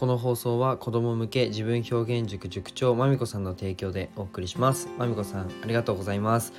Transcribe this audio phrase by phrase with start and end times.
[0.00, 4.88] この放送は子供向け自分表現塾塾長まみこさんの提供でお送りします。
[4.96, 6.54] まみこさんありがとうございます。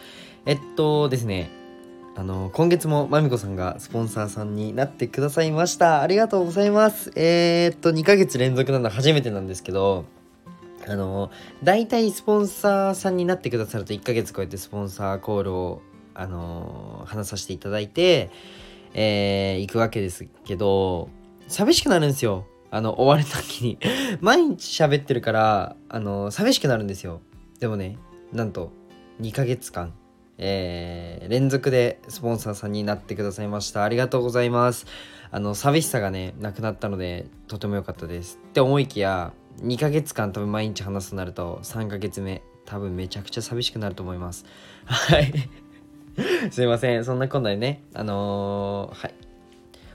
[0.45, 1.49] えっとですね
[2.15, 6.03] あの今月もまみこさんがスポンサーさんになってくださいました。
[6.03, 7.11] ありがとうございます。
[7.15, 10.05] えー、っと2ヶ月連続なの初めてなんですけど
[10.87, 11.31] あの
[11.63, 15.81] 大体スポンサーさんになってくださると1ヶ月こうやってスポンサーコールを
[16.13, 18.29] あの話させていただいて
[18.93, 21.09] えー、行くわけですけど
[21.47, 22.45] 寂しくなるんですよ。
[22.71, 23.77] あの終わる時に
[24.21, 27.21] 毎日喋ってるからあの寂しくなるんですよ。
[27.59, 27.97] でもね
[28.33, 28.71] なんと
[29.21, 29.93] 2ヶ月間
[30.43, 33.83] えー、連続でスポンサーさんになってくださいました。
[33.83, 34.87] ありがとうございます。
[35.29, 38.39] あの寂しさがねなくなったのでとても良かったです。
[38.49, 44.45] って思いきや2ヶ月間多分毎日話すとなると3ヶ月目多分めちゃくちゃ寂しくなると思います。
[44.85, 45.31] はい。
[46.49, 47.05] すいません。
[47.05, 49.13] そんなこんなでねあのー、はい。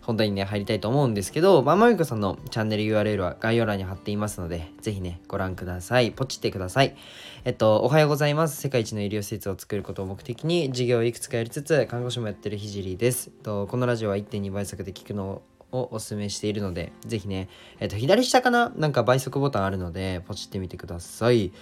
[0.06, 6.12] 本題にね、入りたいと思うんですけど、まあ、まみこさんのチャンネル URL は概要欄に貼っていますので、ぜひね、ご覧ください。
[6.12, 6.96] ポチってください。
[7.44, 8.60] えっと、おはようございます。
[8.60, 13.30] 世界一の医療施設を作ることを目的に、事業をいくつかやりつつ、看護師もやってるひじりです。
[13.30, 17.48] とこのラジオは1.2倍速で聞くのををおすすめしているので、ぜひね、
[17.80, 18.72] えっと、左下かな？
[18.76, 21.52] なんか倍速ボタンあるので、ポチってみてください。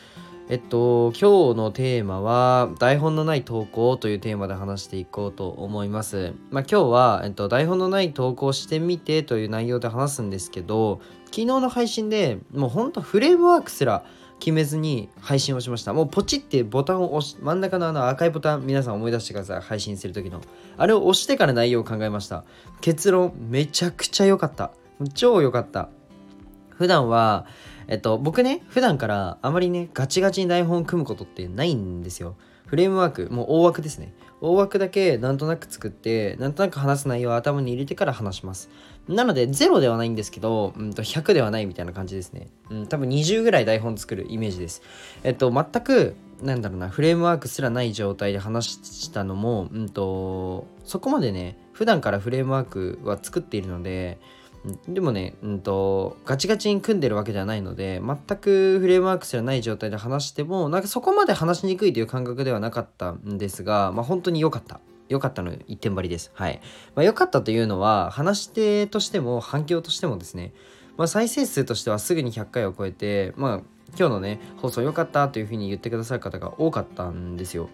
[0.51, 6.35] えっと、今日のテーマは、台本のない投稿というテーマで話していこうと思います。
[6.51, 14.05] まあ、今日は、えっと、台本のない投稿してみてという内容で話すんですけど、昨日の配信でもうほんとフレームワークすら
[14.39, 15.93] 決めずに配信をしました。
[15.93, 19.61] もうポチってボタンを押し、真ん中のあの赤いボタン、皆さん思い出してください。
[19.61, 20.41] 配信する時の。
[20.77, 22.45] あれを押してから内容を考えました。
[22.81, 24.73] 結論、めちゃくちゃ良かった。
[25.15, 25.89] 超良かった。
[26.71, 27.47] 普段は、
[27.87, 32.37] えっと、僕ね、普段からあまりね、ガチガチに台本を組むことってないんですよ。
[32.67, 34.15] フレームワーク、もう大枠ですね。
[34.45, 38.69] 大枠だけなんとなく作って、なんとなく話す内容を頭に入れてから話します。
[39.09, 42.49] なので、0ではないんですけど、うんと100ではないみたいな感じですね。
[42.71, 44.83] うん、多分20ぐらい台本作るイメージです。
[45.23, 54.19] えっと、全く、なんだろうな、フレームワークすらない状態で話したのも、うんと、そこまでね、普段からフレームワークは作っているので、
[54.89, 64.81] でもね、うんと、ガチガチに組んでるわけではないので、全くフレームワークすらない状態で話しても、なんかそこまで話しにくいという感覚ではなかったんですが、まあ本当に良かった。
[65.11, 66.31] 良かったの一点張りです。
[66.35, 66.61] はい。
[66.95, 70.55] まあ良かったというのは、話し手としても反響としてもですね、
[70.97, 73.61] まあ再生数としてはすぐに100回を超えて、まあ
[73.99, 77.69] 今日のね、放送良かったというふうに言ってくださる方が多かったんですよ。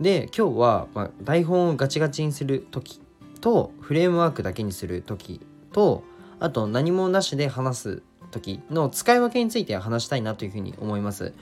[0.00, 3.00] で、今日は、まあ、台本をガチガチにする時
[3.40, 5.40] と、フレームワークだけにする時
[5.72, 6.02] と、
[6.42, 11.34] あと何もなしで話す時の使い分けについて話したいなというふうに思います。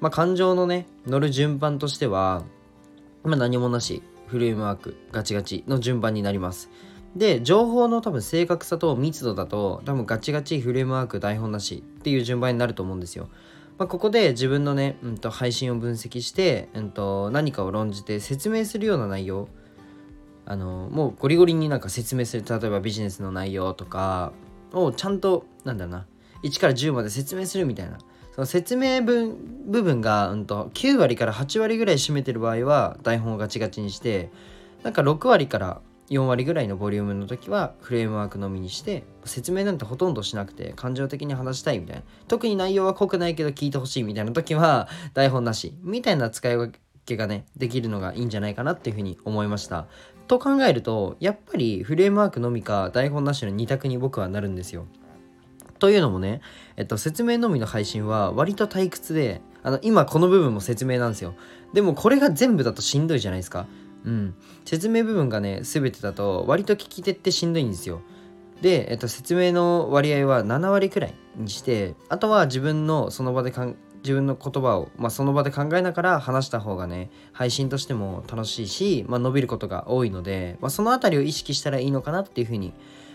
[0.00, 2.42] まあ、感情のね、乗る順番としては、
[3.22, 6.70] まあ、何もなし、フレームワーク、ガチガチの順番になります。
[7.14, 13.28] で、情報の多分正確さと密度だと、多分ガチガチ、フレームワーク、台本なしっていう順番になると思うんですよ。
[13.76, 19.48] まあ、ここで自分のね、うん、と配信を分析して、うん、と何かを論じて説明するような内容
[20.46, 24.32] あのもうゴリゴリになんか説明する例えばビジネスの内容とか
[24.84, 26.06] をちゃんとなんだろうな
[26.42, 27.98] 1から10まで説明するみたいな。
[28.32, 29.34] その説明文
[29.66, 34.30] 部分が、うんと、9割から8割ぐらい占めてる場合は台本をガチガチにして
[34.82, 42.02] なんか6割から4割ぐらいのボリュームの時はフレームワークのみにして説明なんてほとんどしなくて感情的に話したいみたいな。
[42.28, 45.74] 特に内容は濃くないけど聞いてほしいみたいな時は台本なし。
[45.82, 46.72] みたいな使い分
[47.06, 49.86] けがねできるのがいいんじゃないかなっていうふうに思いました
[50.26, 54.86] と考えるとやっぱりフレームワークのみか台本なしの2択に僕はなるんですよ。
[55.78, 56.40] というのもね、
[56.76, 61.34] えっと、説明のみの配信は割と退屈であの今この部分も説明なんですよ。
[61.74, 63.66] でもこれが全部だとしんどいじゃないですか。
[64.04, 64.34] うん。
[64.64, 68.00] 説明部分がね全てだと割と聞き手ってしんどいんですよ。
[68.62, 82.72] で、えっと、説明の割合は7割くらいにしてあとは自分のその場でかん自分の言葉を、まあ、その場で考えながら話した方がね配信としても楽しいし、まあ、伸びることが多いので、まあ、その辺りを意識したらいいのかなっていうふうに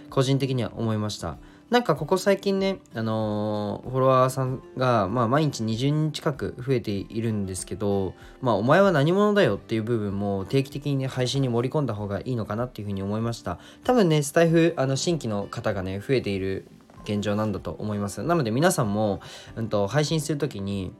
[0.09, 1.37] 個人的には思いました
[1.69, 13.57] なんかここ最近ね、あのー、フォロワーさんが、まあ、毎日20人近く増えているんですけど、まあ、お前は何者だよっていう部分も定期的にね、配信に盛り込んだ方がいいのかなっていうふうに思いました。
[13.85, 16.65] 多分ね、スタイフ、あの、新規の方がね、増えている
[17.03, 18.23] 現状なんだと思います。
[18.23, 19.21] なので皆さんも、
[19.55, 20.91] うんと、配信する時に、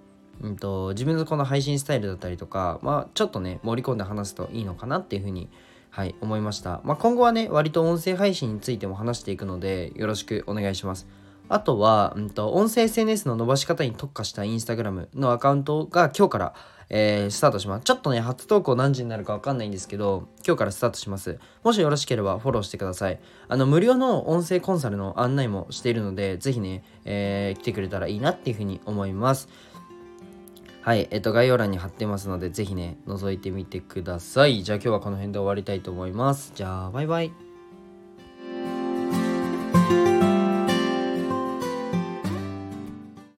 [0.42, 5.50] うんと、自分のこの配信スタイルだったりとか、まあ、ちょっとね、盛り込んで話すといいのかなっていうふうに
[5.94, 6.80] はい、思いました。
[6.86, 11.06] まあ、今後はね、割と音声配信についても話していくので、よろしくお願いします。
[11.51, 16.53] あとは、うんと、音声 SNS の伸ばし方に特化した Instagram のアカウントが今日から、
[16.89, 17.83] えー、スタートします。
[17.83, 21.39] ちょっとね、初投稿何時になるかわかんないんですけど、今日からスタートします。
[21.62, 23.19] もしよろしければフォローしてください。
[23.50, 29.50] あの、無料の音声コンサルの案内もしているので、ぜひね、えー、来てくれたらいいなっていうふうに思います。
[30.83, 34.63] はい、えっと、概要欄に貼ってますので、ぜひね、覗いてみてください。
[34.63, 36.53] じゃあ今日はこの辺で終わりたいと思います。
[36.56, 37.50] じゃあ、バイバイ。